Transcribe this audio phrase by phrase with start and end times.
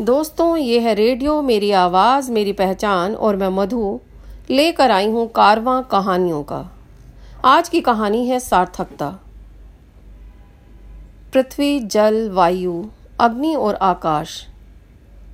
[0.00, 4.00] दोस्तों ये है रेडियो, मेरी आवाज़, मेरी पहचान और मैं मधु,
[4.50, 6.72] लेकर आई हूँ कारवां कहानियों का।
[7.44, 9.18] आज की कहानी है सार्थकता।
[11.32, 12.84] पृथ्वी, जल, वायु,
[13.20, 14.46] अग्नि और आकाश,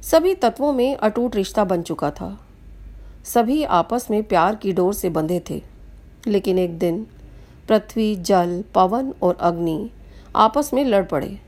[0.02, 2.40] सभी तत्वों में अटूट रिश्ता बन चुका था।
[3.24, 5.62] सभी आपस में प्यार की डोर से बंधे थे।
[6.26, 7.06] लेकिन एक दिन,
[7.68, 9.90] पृथ्वी, जल, पवन और अग्नि
[10.36, 11.43] आपस में लड़ पड़े।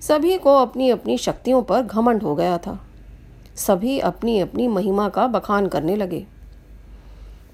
[0.00, 2.78] सभी को अपनी अपनी शक्तियों पर घमंड हो गया था।
[3.56, 6.24] सभी अपनी अपनी महिमा का बखान करने लगे।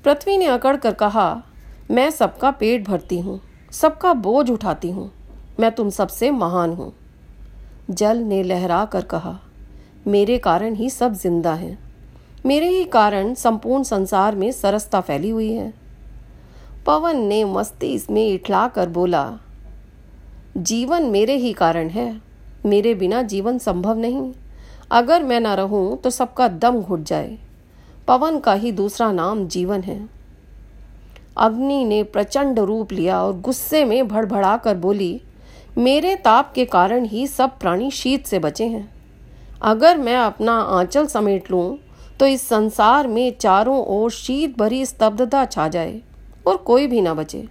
[0.04, 1.42] पृथ्वी ने अकड़ कर कहा,
[1.90, 3.40] मैं सबका पेट भरती हूँ,
[3.72, 5.10] सबका बोझ उठाती हूँ,
[5.60, 6.92] मैं तुम सबसे महान हूँ।
[7.90, 9.38] जल ने लहरा कर कहा,
[10.06, 11.78] मेरे कारण ही सब ज़िंदा हैं।
[12.46, 15.72] मेरे ही कारण संपूर्ण संसार में सरसता फैली हुई है।
[16.86, 19.38] पवन ने मस्ती इसमें इठला कर बोला,
[20.58, 22.08] जीवन मेरे ही कारण है।
[22.66, 24.32] मेरे बिना जीवन संभव नहीं।
[24.90, 27.36] अगर मैं ना रहूँ तो सबका दम घुट जाए।
[28.08, 29.98] पवन का ही दूसरा नाम जीवन है।
[31.38, 35.20] अग्नि ने प्रचंड रूप लिया और गुस्से में भड़भड़ा कर बोली,
[35.78, 38.88] मेरे ताप के कारण ही सब प्राणी शीत से बचे हैं।
[39.62, 41.78] अगर मैं अपना आंचल समेट लूँ
[42.20, 46.00] तो इस संसार में चारों ओर शीत भरी स्तब्धता छा जाए
[46.46, 47.46] और कोई भी ना बचे।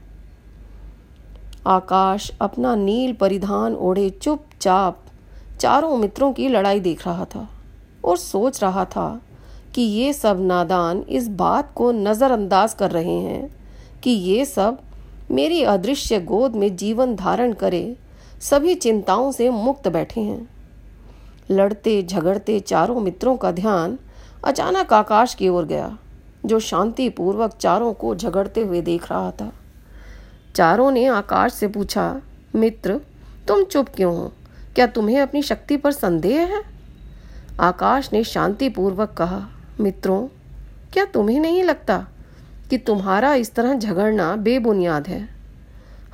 [1.67, 5.04] आकाश अपना नील परिधान ओढ़े चुपचाप
[5.59, 7.47] चारों मित्रों की लड़ाई देख रहा था
[8.05, 9.21] और सोच रहा था
[9.75, 13.55] कि ये सब नादान इस बात को नज़रअंदाज कर रहे हैं
[14.03, 14.79] कि ये सब
[15.31, 17.97] मेरी अदृश्य गोद में जीवन धारण करे,
[18.41, 20.47] सभी चिंताओं से मुक्त बैठे हैं।
[21.51, 23.97] लड़ते झगड़ते चारों मित्रों का ध्यान
[24.45, 25.97] अचानक आकाश की ओर गया,
[26.45, 29.51] जो शांतिपूर्वक चारों को झगड़ते हुए देख रहा था।
[30.55, 32.21] चारों ने आकाश से पूछा,
[32.55, 33.01] मित्र,
[33.47, 34.31] तुम चुप क्यों हो?
[34.75, 36.61] क्या तुम्हें अपनी शक्ति पर संदेह है?
[37.59, 40.27] आकाश ने शांतिपूर्वक कहा, मित्रों,
[40.93, 42.07] क्या तुम्हें नहीं लगता
[42.69, 45.29] कि तुम्हारा इस तरह झगड़ना बेबुनियाद है?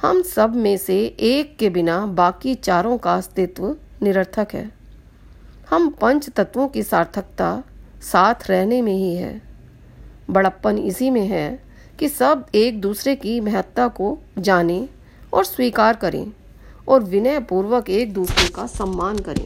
[0.02, 4.72] हम सब में से एक के बिना बाकी चारों का अस्तित्व निरर्थक है।
[5.70, 7.64] हम पंच तत्वों की सार्थकता
[8.02, 9.42] साथ रहने में ही है।
[10.30, 11.64] बड़प्पन इसी में है
[12.00, 14.90] कि सब एक दूसरे की महत्ता को जानें
[15.34, 16.34] और स्वीकार करें।
[16.92, 19.46] और विनय पूर्वक एक दूसरे का सम्मान करें।